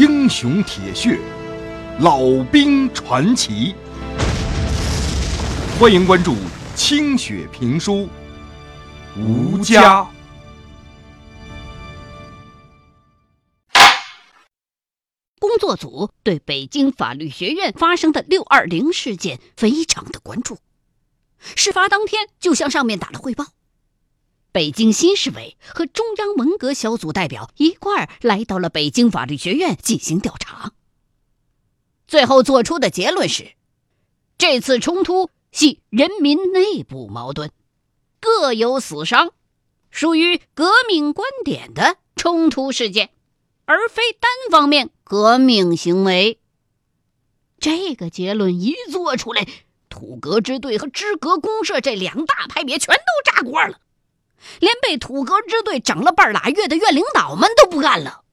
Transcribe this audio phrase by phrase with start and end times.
[0.00, 1.20] 英雄铁血，
[1.98, 3.74] 老兵传奇。
[5.78, 6.34] 欢迎关注
[6.74, 8.08] 清雪评书
[9.22, 10.00] 《吴家》。
[15.38, 20.56] 工作组对北京法律学院发生的六二零事件非常的关注，
[21.56, 23.48] 事发当天就向上面打了汇报。
[24.52, 30.72] 北京新市委和中央文革小组代表一块儿来到了北京法律学院进行调查，
[32.08, 33.52] 最后做出的结论是，
[34.38, 37.52] 这次冲突系人民内部矛盾，
[38.18, 39.30] 各有死伤，
[39.90, 43.10] 属于革命观点的冲突事件，
[43.66, 46.40] 而非单方面革命行为。
[47.60, 49.46] 这个结论一做出来，
[49.88, 53.78] 土革支队和支革公社这两大派别全都炸锅了。
[54.58, 58.24] 连被土革支队整了半拉月的院领导们都不干了，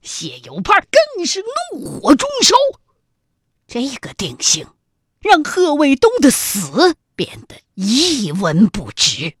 [0.00, 1.42] 谢有盼更是
[1.72, 2.56] 怒火中烧。
[3.66, 4.66] 这个定性
[5.20, 9.34] 让贺卫东的死变得一文不值，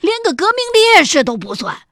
[0.00, 1.82] 连个革命烈士都不算。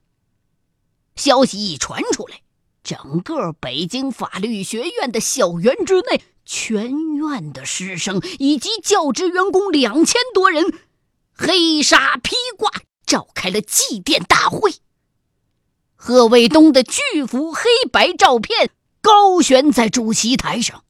[1.17, 2.41] 消息一传出来，
[2.83, 10.79] 整个北京法律学院的校园之内，全院的师生以及教职员工两千多人，
[11.35, 12.71] 黑纱披挂。
[13.11, 14.77] 召开了祭奠大会。
[15.97, 20.85] 贺卫东的巨幅黑白照片高悬在主席台上，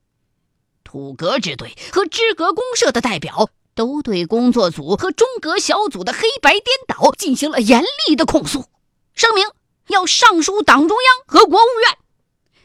[0.85, 8.67] 土革支队和支革公社的代表都对工作组和中革小组的黑白颠倒进行了严厉的控诉，
[9.15, 9.47] 声明
[9.87, 11.97] 要上书党中央和国务院，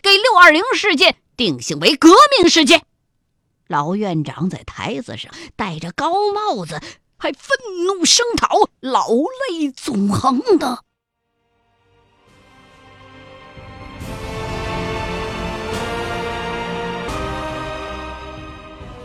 [0.02, 2.84] 给六二零事件定性为革命事件。
[3.68, 6.82] 老院长在台子上戴着高帽子。
[7.18, 9.08] 还愤怒声讨，老
[9.50, 10.84] 泪纵横的。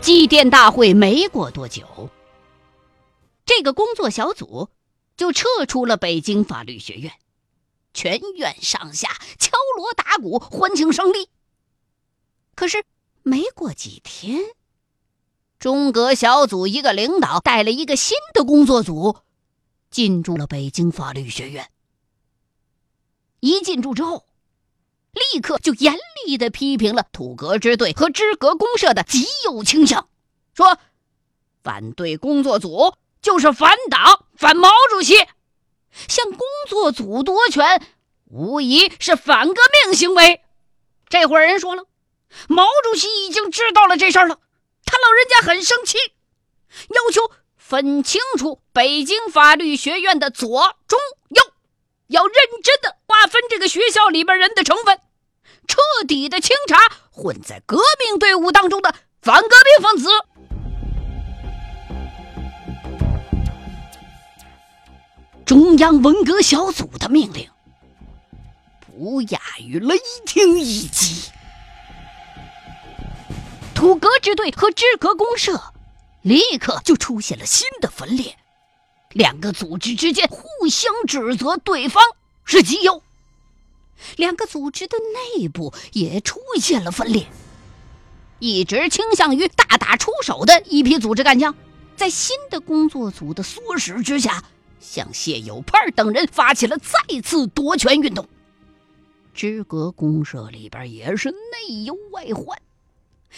[0.01, 2.09] 祭奠大会没过多久，
[3.45, 4.69] 这个工作小组
[5.15, 7.13] 就撤出了北京法律学院，
[7.93, 11.29] 全院上下敲锣打鼓，欢庆胜利。
[12.55, 12.83] 可是
[13.23, 14.39] 没过几天。
[15.61, 19.17] 中革小组一个领导带了一个新的工作组，
[19.91, 21.69] 进驻了北京法律学院。
[23.41, 24.25] 一进驻之后，
[25.13, 25.95] 立刻就严
[26.25, 30.09] 厉的批评了土革支队和支革公社的极右倾向，
[30.55, 30.79] 说
[31.61, 35.13] 反对工作组就是反党、反毛主席，
[36.07, 37.85] 向工作组夺权
[38.25, 40.41] 无疑是反革命行为。
[41.07, 41.85] 这会儿人说了，
[42.47, 44.39] 毛主席已经知道了这事儿了。
[44.91, 45.97] 他老人家很生气，
[46.89, 51.41] 要求分清楚北京法律学院的左、中、右，
[52.07, 54.99] 要认真的划分这个学校里边人的成分，
[55.65, 56.77] 彻底的清查
[57.09, 60.09] 混在革命队伍当中的反革命分子。
[65.45, 67.49] 中央文革小组的命令，
[68.81, 71.31] 不亚于雷霆一击。
[73.81, 75.59] 土革支队和支革公社
[76.21, 78.37] 立刻就出现了新的分裂，
[79.09, 82.03] 两个组织之间互相指责对方
[82.45, 83.01] 是极右，
[84.17, 84.99] 两个组织的
[85.39, 87.25] 内部也出现了分裂。
[88.37, 91.55] 一直倾向于大打出手的一批组织干将，
[91.95, 94.43] 在新的工作组的唆使之下，
[94.79, 98.29] 向谢有盼等人发起了再次夺权运动。
[99.33, 102.55] 支格公社里边也是内忧外患。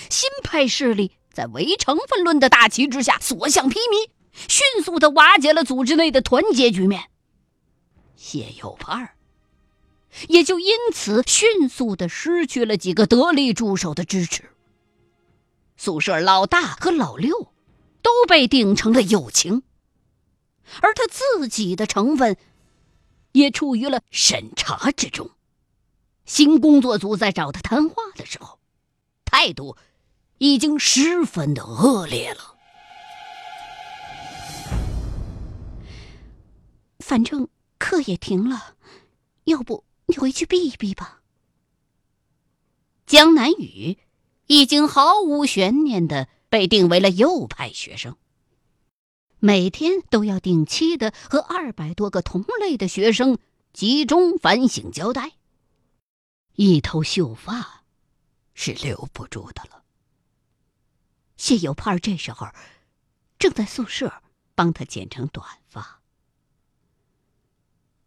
[0.10, 4.10] 新派势力在唯成分论的大旗之下所向披靡，
[4.48, 7.10] 迅速的瓦解了组织内的团结局面。
[8.16, 9.12] 谢有盼
[10.28, 14.52] 也就因此迅速的失去了几个得力助手的支持。
[15.76, 17.52] 宿舍老大和老六
[18.02, 19.64] 都被定成了友情，
[20.82, 22.38] 而他自己的成分
[23.32, 25.32] 也处于了审查之中。
[26.26, 28.60] 新工作组在找他谈话的时候。
[29.34, 29.76] 态度
[30.38, 32.56] 已经十分的恶劣了。
[37.00, 37.50] 反正
[37.80, 38.76] 课也停了，
[39.46, 41.24] 要不你回去避一避吧。
[43.08, 43.98] 江南雨
[44.46, 48.16] 已经毫无悬念的被定为了右派学生，
[49.40, 53.40] 每天都要定期的和二百多个同类的学生
[53.74, 55.32] 集中反省交代，
[56.54, 57.83] 一头秀发。
[58.54, 59.84] 是留不住的了。
[61.38, 62.48] 谢有盼这时候
[63.38, 64.22] 正在宿舍
[64.56, 66.02] 帮他剪成短发，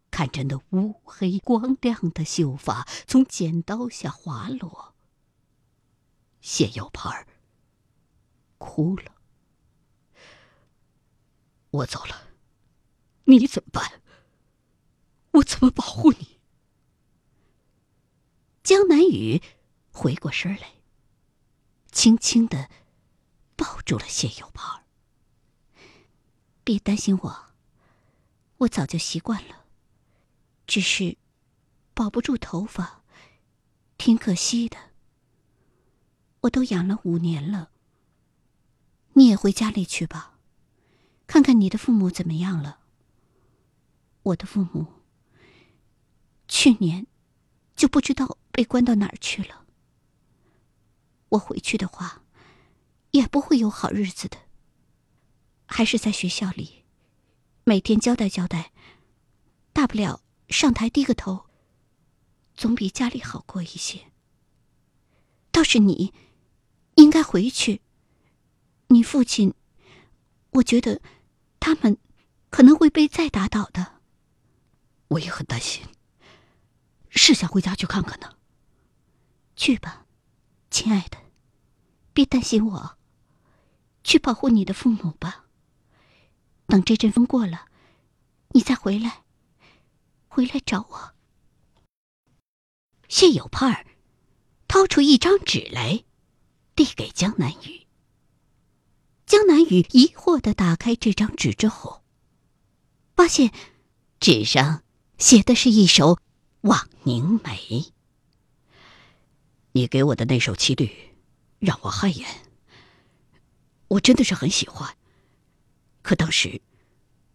[0.09, 4.95] 看着那乌黑光亮的秀发从剪刀下滑落，
[6.41, 7.27] 谢有盼
[8.57, 9.11] 哭了。
[11.69, 12.29] 我走了，
[13.25, 14.01] 你怎么办？
[15.31, 16.39] 我怎么保护你？
[18.63, 19.43] 江南雨
[19.97, 20.73] 回过身来，
[21.91, 22.69] 轻轻的
[23.55, 24.83] 抱住了谢有盼。
[26.63, 27.45] 别担心我，
[28.57, 29.65] 我早就习惯了。
[30.67, 31.17] 只是
[31.95, 33.01] 保不住头发，
[33.97, 34.77] 挺可惜的。
[36.41, 37.71] 我都养了五年了。
[39.13, 40.37] 你也回家里去吧，
[41.25, 42.81] 看看你的父母怎么样了。
[44.21, 45.01] 我的父母
[46.47, 47.07] 去年
[47.75, 49.63] 就不知道被关到哪儿去了。
[51.29, 52.23] 我回去的话，
[53.11, 54.37] 也不会有好日子的。
[55.65, 56.85] 还是在学校里，
[57.65, 58.71] 每天交代交代，
[59.73, 60.21] 大不了。
[60.49, 61.47] 上台低个头，
[62.55, 64.13] 总比家里好过一些。
[65.51, 66.13] 倒是你，
[66.95, 67.81] 应该回去。
[68.87, 69.53] 你父亲，
[70.51, 71.01] 我觉得
[71.59, 71.97] 他们
[72.49, 73.99] 可能会被再打倒的。
[75.09, 75.83] 我也很担心，
[77.09, 78.37] 是想回家去看看呢。
[79.57, 80.06] 去吧，
[80.69, 81.17] 亲爱的，
[82.13, 82.97] 别担心我。
[84.03, 85.45] 去保护你的父母吧。
[86.67, 87.65] 等这阵风过了，
[88.49, 89.23] 你再回来。
[90.27, 91.13] 回来找我。
[93.09, 93.85] 谢有盼
[94.67, 96.03] 掏出一张纸来，
[96.75, 97.87] 递给江南雨。
[99.25, 102.03] 江南雨疑惑的打开这张纸之后，
[103.15, 103.51] 发现
[104.19, 104.83] 纸上
[105.17, 106.15] 写的是一首
[106.61, 107.57] 《望凝眉》。
[109.77, 110.89] 你给我的那首七律，
[111.59, 112.27] 让我汗颜。
[113.89, 114.97] 我真的是很喜欢，
[116.01, 116.63] 可当时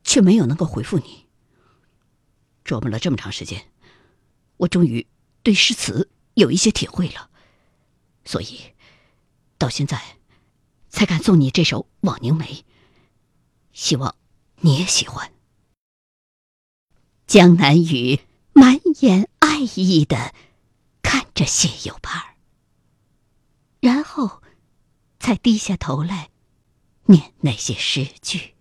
[0.02, 1.28] 却没有能够回复你。
[2.64, 3.70] 琢磨了这么长时间，
[4.56, 5.06] 我终于
[5.44, 7.30] 对诗词有一些体会了，
[8.24, 8.74] 所以
[9.56, 10.18] 到现在
[10.88, 12.46] 才敢送你这首《望凝眉》，
[13.72, 14.16] 希望
[14.56, 15.32] 你也喜欢。
[17.24, 18.18] 江南雨
[18.52, 20.34] 满眼爱意的
[21.04, 22.31] 看着谢有盼儿，
[23.82, 24.30] 然后
[25.18, 26.28] 才低下头来
[27.06, 28.54] 念那些诗句。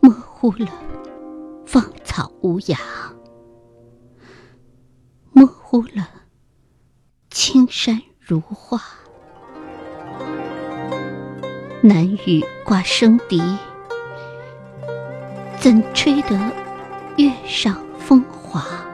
[0.00, 0.70] 模糊了，
[1.64, 2.76] 芳草无涯；
[5.32, 6.06] 模糊了，
[7.30, 8.78] 青山如画。
[11.82, 13.40] 南雨挂笙笛，
[15.58, 16.38] 怎吹得
[17.16, 18.85] 月上风华？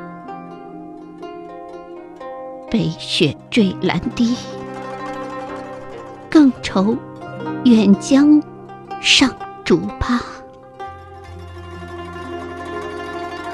[2.73, 4.35] 北雪坠兰堤，
[6.31, 6.97] 更愁
[7.67, 8.43] 远江
[9.03, 9.31] 上
[9.63, 10.19] 竹葩。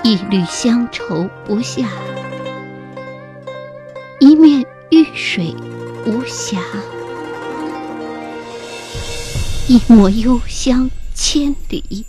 [0.04, 1.88] 一缕乡愁不下，
[4.20, 5.52] 一面玉水
[6.06, 6.60] 无瑕。
[9.66, 12.06] 一抹幽香千里，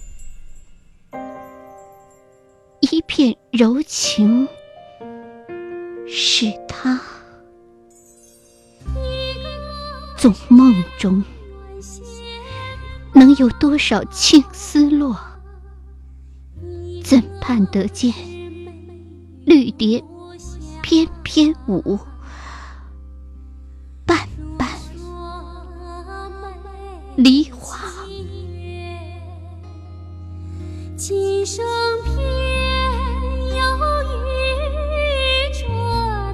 [2.82, 4.48] 一片柔情
[10.30, 11.24] 总梦中，
[13.14, 15.18] 能有多少青丝落？
[17.04, 18.14] 怎盼得见
[19.44, 20.04] 绿蝶
[20.84, 21.98] 翩翩舞，
[24.06, 24.70] 瓣瓣
[27.16, 27.80] 梨花。
[30.96, 31.66] 今生
[32.04, 32.16] 偏
[33.58, 34.18] 要遇
[35.54, 35.66] 着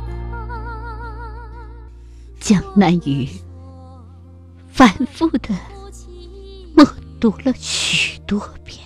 [0.05, 0.43] 他。
[2.41, 3.29] 江南雨
[4.75, 5.55] 反复的
[6.75, 6.85] 默
[7.17, 8.77] 读了许多遍。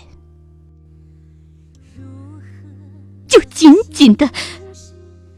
[3.28, 4.30] 就紧紧的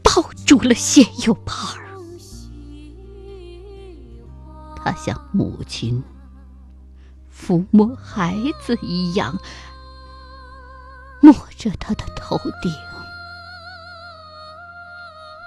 [0.02, 1.88] 抱住了谢有盼儿，
[4.76, 6.04] 他像母亲
[7.34, 9.38] 抚摸孩子一样，
[11.22, 12.70] 摸着他的头顶，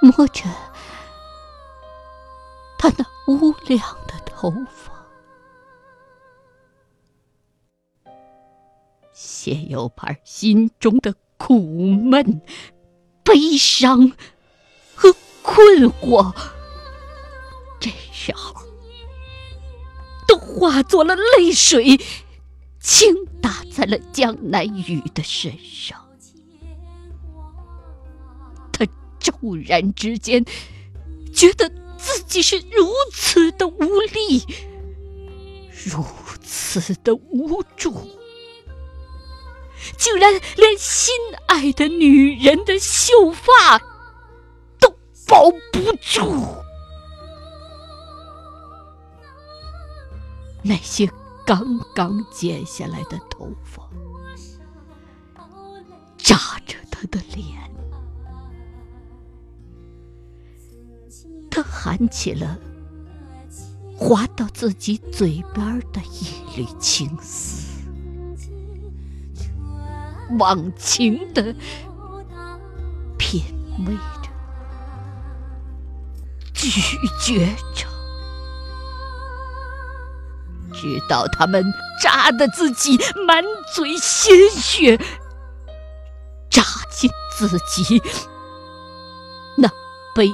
[0.02, 0.46] 摸着
[2.80, 4.95] 他那乌亮的头发。
[9.16, 11.16] 谢有盼儿心中的。
[11.38, 12.42] 苦闷、
[13.22, 14.14] 悲伤
[14.96, 16.34] 和困惑，
[17.78, 18.56] 这时候
[20.26, 22.00] 都化作了泪水，
[22.80, 26.08] 倾打在了江南雨的身上。
[28.72, 28.88] 他
[29.20, 29.34] 骤
[29.66, 30.46] 然之间
[31.34, 34.42] 觉得自己是如此的无力，
[35.84, 36.02] 如
[36.42, 37.94] 此的无助。
[40.06, 41.16] 竟然连心
[41.48, 43.80] 爱的女人的秀发
[44.80, 44.88] 都
[45.28, 46.46] 保不住。
[50.62, 51.12] 那些
[51.44, 53.82] 刚刚剪下来的头发，
[56.20, 57.60] 扎着他的脸。
[61.50, 62.60] 他喊起了
[63.98, 67.65] 滑到自己嘴边的一缕青丝，
[70.40, 71.56] 忘情的
[73.18, 73.44] 品
[73.86, 74.30] 味着，
[76.54, 76.70] 咀
[77.20, 77.88] 嚼着，
[80.74, 81.64] 直到他们
[82.02, 84.98] 扎得自己满嘴鲜血，
[86.50, 88.02] 扎进自己
[89.58, 89.70] 那
[90.14, 90.32] 悲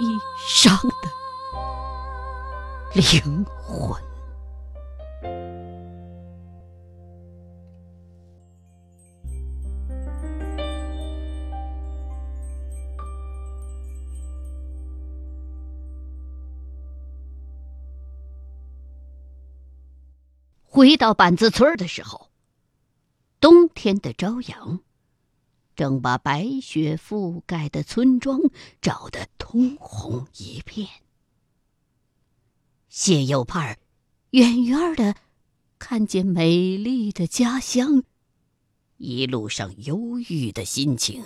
[0.47, 1.09] 伤的。
[2.93, 4.10] 灵魂。
[20.81, 22.31] 回到板子村的时候，
[23.39, 24.79] 冬天的朝阳
[25.75, 28.39] 正把白雪覆盖的村庄
[28.81, 30.89] 照得通红一片。
[32.89, 33.77] 谢有盼
[34.31, 35.15] 远远的
[35.77, 38.03] 看见美丽的家乡，
[38.97, 41.23] 一路上忧郁的心情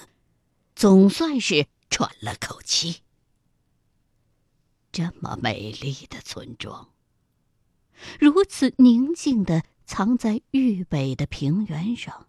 [0.76, 2.98] 总算是喘了口气。
[4.92, 6.90] 这么美丽的村庄，
[8.20, 12.28] 如此宁静的藏在豫北的平原上，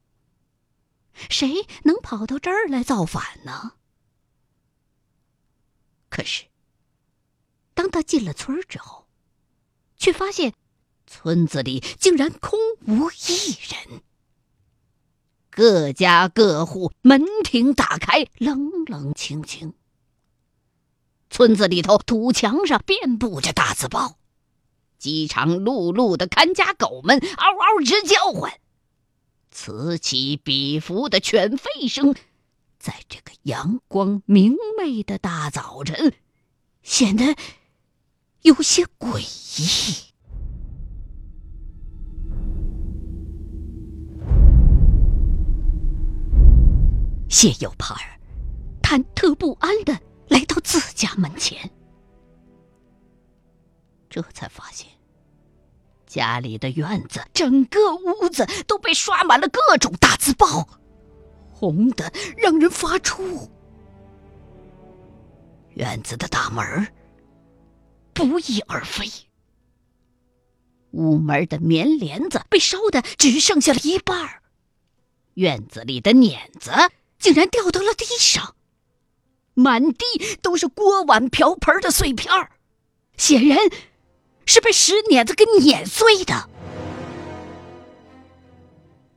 [1.30, 3.72] 谁能跑到这儿来造反呢？
[6.08, 6.44] 可是，
[7.74, 9.06] 当他进了村之后，
[9.96, 10.54] 却发现，
[11.06, 14.02] 村子里竟然空无一人。
[15.50, 19.74] 各家各户门庭大开，冷冷清清。
[21.30, 24.18] 村子里头土墙上遍布着大字报，
[24.98, 28.52] 饥肠辘辘的看家狗们嗷嗷直叫唤，
[29.50, 32.14] 此起彼伏的犬吠声，
[32.78, 36.12] 在这个阳光明媚的大早晨，
[36.82, 37.36] 显得。
[38.42, 40.12] 有些诡异。
[47.28, 48.20] 谢有盼儿
[48.80, 51.72] 忐忑不安的来到自家门前，
[54.16, 54.88] 这才发现
[56.06, 60.66] 家里的院子整个屋子都被刷满了各种大字报，
[61.52, 63.50] 红的让人发怵。
[65.74, 66.88] 院子的大门。
[68.14, 69.06] 不翼而飞，
[70.92, 74.40] 屋门的棉帘子被烧的只剩下了一半
[75.34, 76.70] 院子里的碾子
[77.18, 78.56] 竟然掉到了地上，
[79.52, 80.06] 满地
[80.40, 82.32] 都是锅碗瓢盆的碎片
[83.18, 83.58] 显然
[84.46, 86.48] 是被石碾子给碾碎的。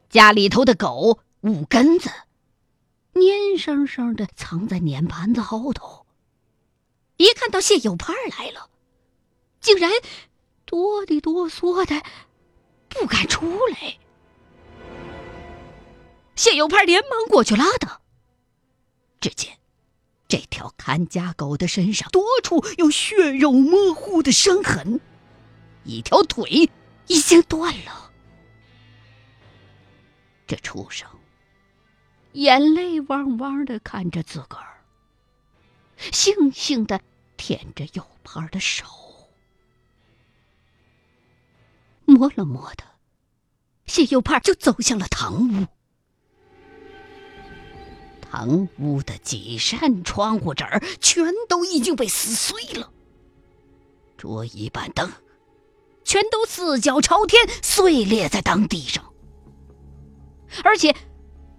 [0.10, 2.10] 家里头的狗五根子，
[3.14, 6.06] 蔫生生的藏在碾盘子后头，
[7.18, 8.70] 一看到谢有盼来了。
[9.62, 9.92] 竟然
[10.66, 12.02] 哆里哆嗦的
[12.88, 13.98] 不敢出来，
[16.36, 18.02] 谢有盼连忙过去拉他。
[19.22, 19.58] 只见
[20.28, 25.02] 这条看家狗的身上多处有血肉模糊的伤痕，
[25.84, 26.70] 一条腿
[27.08, 28.12] 已经断了。
[30.48, 31.08] 这畜生
[32.34, 34.82] 眼泪汪汪的看着自个儿，
[35.98, 37.02] 悻悻的
[37.38, 38.86] 舔着右盼的手。
[42.06, 42.86] 摸了摸他，
[43.86, 45.68] 谢右盼就走向了堂屋。
[48.22, 52.92] 堂屋的几扇窗户纸儿全都已经被撕碎了，
[54.18, 55.12] 桌椅板凳
[56.10, 59.14] 全都四脚朝天碎裂在当地上，
[60.64, 60.96] 而且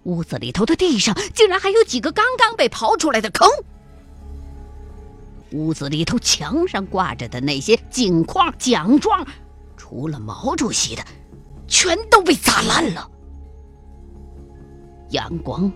[0.03, 3.47] 屋子里头的地上竟然还有几个刚刚被刨出来的坑。
[5.51, 9.25] 屋子里头墙上挂着的那些镜框、奖状。
[9.77, 11.05] 除了毛主席的，
[11.65, 13.09] 全都被砸烂了。
[15.11, 15.71] 阳光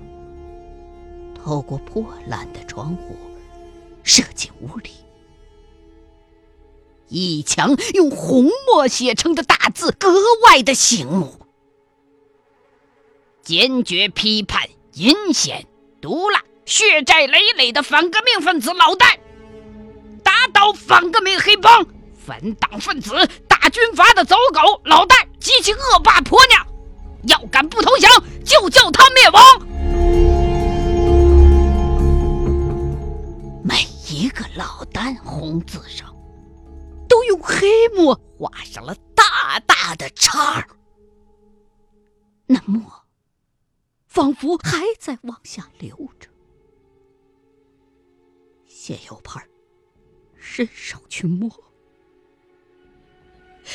[1.34, 3.16] 透过破烂的窗户
[4.04, 4.90] 射进屋里，
[7.08, 10.10] 一墙用红墨写成的大字格
[10.46, 11.40] 外的醒目：
[13.44, 15.68] 坚决批判阴险、
[16.02, 19.20] 毒辣、血债累累的反革命分子老戴，
[20.24, 21.86] 打倒反革命黑帮、
[22.18, 23.14] 反党分子。
[23.48, 26.66] 大军阀的走狗老戴及其恶霸婆娘，
[27.28, 28.10] 要敢不投降，
[28.44, 29.42] 就叫他灭亡。
[33.64, 36.15] 每一个老丹红字上，
[37.16, 40.68] 都用黑墨画上了大大的叉儿。
[42.46, 43.06] 那墨
[44.06, 46.30] 仿佛还在往下流着。
[48.68, 49.48] 谢有盼
[50.36, 51.50] 伸手去摸，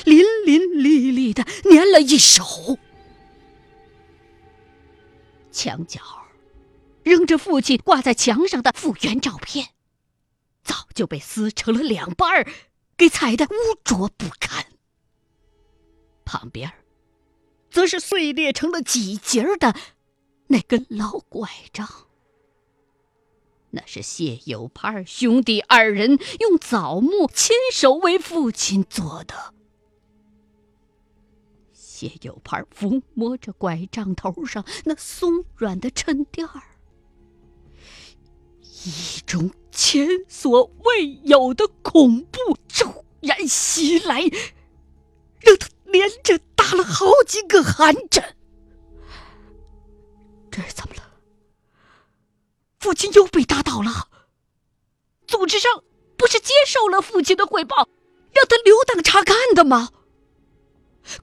[0.05, 2.79] 淋淋漓漓的粘了一手。
[5.51, 5.99] 墙角
[7.03, 9.69] 扔着父亲挂在墙上的复原照片，
[10.63, 12.47] 早就被撕成了两半儿，
[13.01, 14.67] 给踩得污浊不堪。
[16.27, 16.71] 旁边
[17.71, 19.75] 则是碎裂成了几节的
[20.49, 21.89] 那根老拐杖。
[23.71, 29.55] 那是谢有盼兄弟二人用枣木亲手为父亲做的。
[31.73, 36.63] 谢有盼抚摸着拐杖头上那松软的衬垫儿，
[38.63, 42.39] 一种前所未有的恐怖
[43.21, 44.23] 然袭来，
[45.41, 48.37] 让他连着打了好几个寒颤。
[50.51, 51.03] 这是怎么了？
[52.79, 54.09] 父亲又被打倒了。
[55.27, 55.85] 组织上
[56.17, 57.89] 不是接受了父亲的汇报，
[58.33, 59.91] 让他留党察看的吗？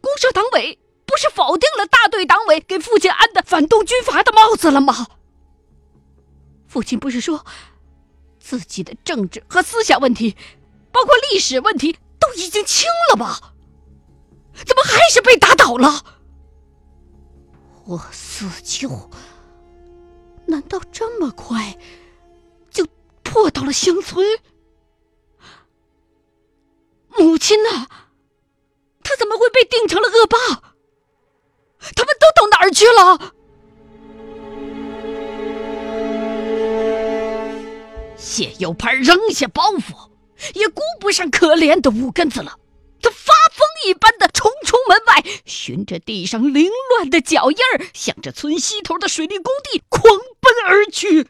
[0.02, 5.08] 公社党委不是否定了大队党委给父亲安的反动军阀的帽子了吗？
[6.68, 7.46] 父亲不是说
[8.40, 10.36] 自己的政治和思想问题，
[10.92, 13.54] 包括历史问题都已经清了吧？
[14.66, 16.04] 怎么还是被打倒了？
[17.86, 19.10] 我四舅。
[20.48, 21.78] 难道这么快
[22.72, 22.88] 就
[23.22, 24.26] 破到了乡村？
[27.10, 27.88] 母亲呢？
[29.04, 30.38] 他怎么会被定成了恶霸？
[31.96, 33.34] 他们都到哪儿去了？
[38.18, 40.07] 谢有盼扔下包袱，
[40.54, 42.58] 也顾不上可怜的五根子了。
[43.02, 50.04] 他发疯一般的冲出门外，循着地上凌乱的脚印儿，向着村西头的水利工地狂
[50.40, 51.28] 奔而去。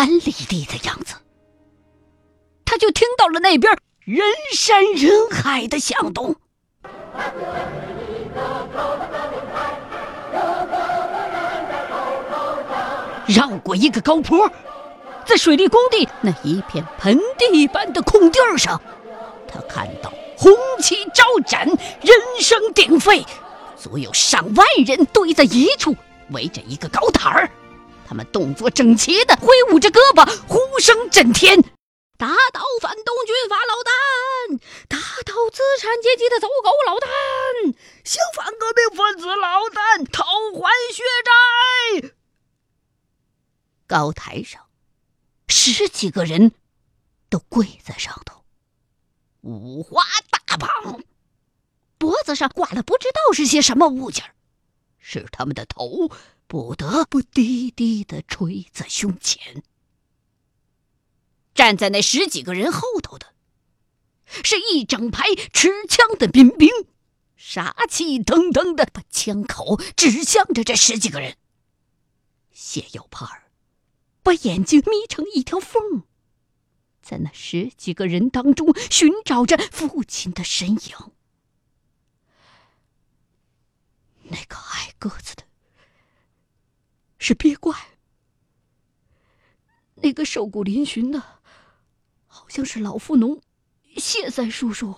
[0.00, 1.14] 三里地的样子。
[2.64, 6.34] 他就听到了那边人山人海的响动。
[13.26, 14.50] 绕过一个高坡，
[15.26, 18.80] 在水利工地那一片盆地般的空地上，
[19.46, 23.22] 他看到红旗招展，人声鼎沸，
[23.76, 25.94] 足有上万人堆在一处，
[26.30, 27.50] 围着一个高台儿，
[28.10, 31.62] 他们动作整齐的挥舞着胳膊，呼声震天。
[32.18, 37.08] 打倒反动军阀老丹，打倒资产阶级的走狗老丹，
[38.04, 41.04] 向反革命分子老丹讨还血
[42.02, 42.12] 债。
[43.86, 44.66] 高台上，
[45.46, 46.50] 十几个人
[47.28, 48.42] 都跪在上头，
[49.42, 51.04] 五花大绑，
[51.96, 54.24] 脖子上挂了不知道是些什么物件
[54.98, 56.10] 是他们的头
[56.50, 59.62] 不得不低低的垂在胸前。
[61.54, 63.32] 站在那十几个人后头的，
[64.42, 66.68] 是一整排持枪的民兵，
[67.36, 71.36] 杀气腾腾的把枪口指向着这十几个人。
[72.50, 73.52] 谢有盼儿
[74.24, 76.02] 把眼睛眯成一条缝，
[77.00, 81.12] 在那十几个人当中寻找着父亲的身影。
[84.24, 85.44] 那个矮个子的
[87.30, 87.72] 是鳖怪，
[89.94, 91.22] 那个瘦骨嶙峋的。
[92.26, 93.40] 好像是老富农
[93.96, 94.96] 谢三叔叔，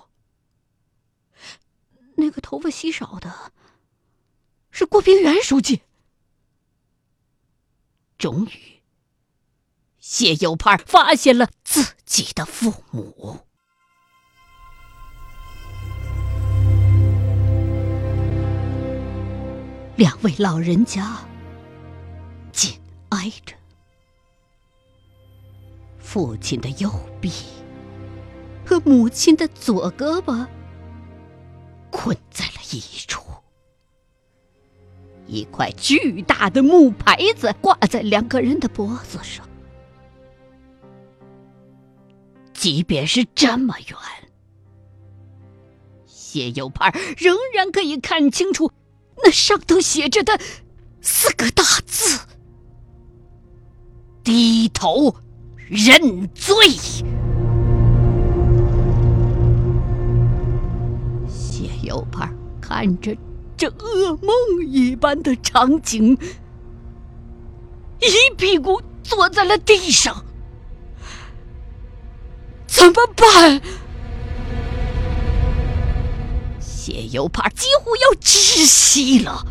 [2.16, 3.52] 那个头发稀少的，
[4.70, 5.82] 是郭冰原书记。
[8.16, 8.80] 终于，
[9.98, 13.40] 谢有盼发现了自己的父母，
[19.96, 21.28] 两位老人家
[23.12, 23.54] 挨着。
[25.98, 27.30] 父亲的右臂
[28.66, 30.46] 和母亲的左胳膊
[31.90, 33.22] 捆在了一处，
[35.26, 39.48] 一块巨大的木牌子挂在两个人的脖子上。
[42.52, 43.98] 即便是这么远，
[46.06, 48.70] 谢有盼仍然可以看清楚
[49.24, 50.38] 那上头写着的
[51.00, 52.11] 四个大字
[54.32, 55.14] ：“低头
[55.68, 56.54] 认罪。”
[61.28, 63.14] 谢有盼看着
[63.58, 64.32] 这噩梦
[64.66, 66.16] 一般的场景，
[68.00, 70.24] 一屁股坐在了地上。
[72.66, 73.60] 怎么办？
[76.58, 79.46] 谢有怕几乎要窒息了，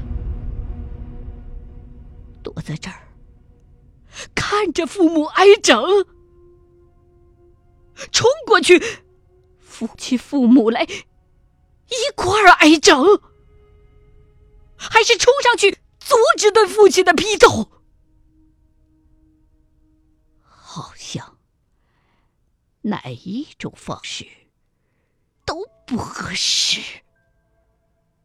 [2.41, 2.97] 躲在这儿，
[4.35, 6.05] 看着父母挨整，
[8.11, 8.81] 冲过去
[9.59, 13.21] 扶起父母来一块儿挨整，
[14.77, 17.69] 还是冲上去阻止对父亲的批斗？
[20.43, 21.37] 好像
[22.81, 24.25] 哪一种方式
[25.45, 27.01] 都不合适。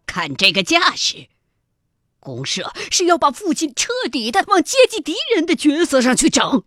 [0.07, 1.29] 看这个架势，
[2.27, 6.65] 公社是要把父亲彻底的往阶级敌人的角色上去整。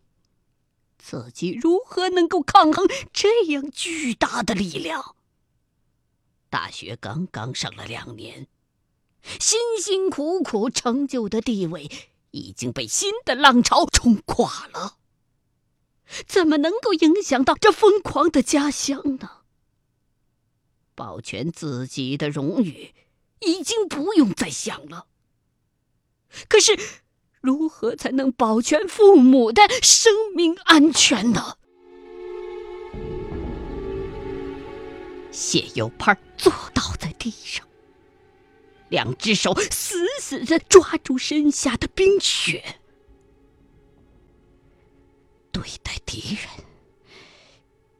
[0.97, 5.17] 自己如何能够抗衡这样巨大的力量？
[6.49, 8.47] 大学刚刚上了两年，
[9.37, 11.91] 辛辛苦苦成就的地位
[12.31, 14.95] 已经被新的浪潮冲垮了。
[16.25, 19.41] 怎么能够影响到这疯狂的家乡呢？
[20.95, 22.93] 保全自己的荣誉。
[23.41, 25.07] 已经不用再想了。
[26.47, 26.77] 可是，
[27.41, 31.57] 如何才能保全父母的生命安全呢？
[35.31, 37.67] 谢有盼坐倒在地上，
[38.89, 42.63] 两只手死死的抓住身下的冰雪。
[45.51, 46.65] 对待敌人，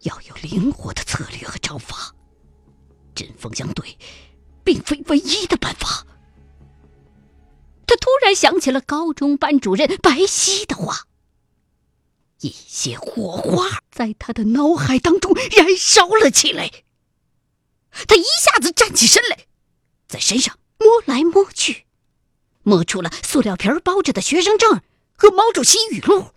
[0.01, 2.13] 要有灵活的策略和招法，
[3.15, 3.97] 针锋相对。
[4.69, 6.05] 并非唯一的办法。
[8.29, 11.07] 他突然想起了高中班主任白皙的话，
[12.41, 16.69] 一些火花在他的脑海当中燃烧了起来。
[18.07, 19.47] 他一下子站起身来，
[20.07, 21.87] 在身上摸来摸去，
[22.61, 24.83] 摸出了塑料皮包着的学生证
[25.15, 26.27] 和毛主席语录。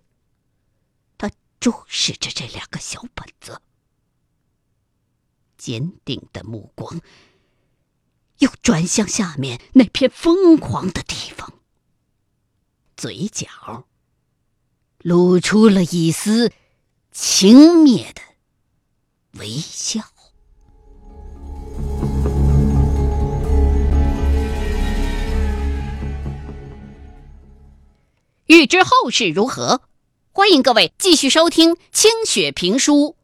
[1.19, 3.61] 他注视着这两个小本子，
[5.59, 7.03] 坚定的目光。
[8.39, 11.52] 又转向下面那片疯狂的地方，
[13.03, 13.49] 嘴角
[14.99, 16.53] 露出了一丝
[17.11, 18.23] 轻蔑的
[19.41, 20.03] 微笑。
[28.47, 29.83] 欲知后事如何，
[30.31, 33.17] 欢迎各位继续收听清雪评书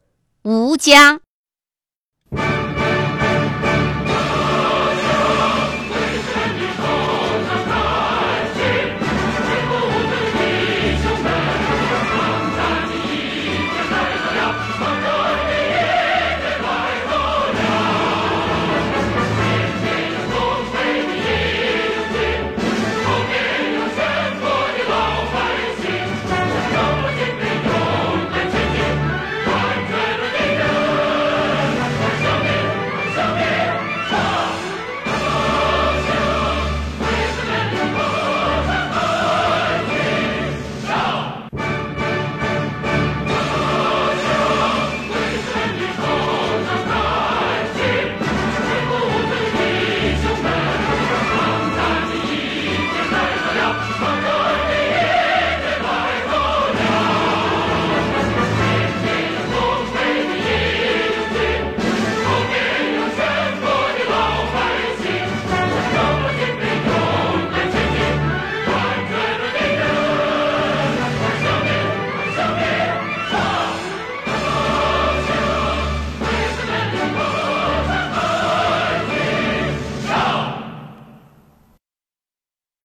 [0.49, 1.13] 《吴家》。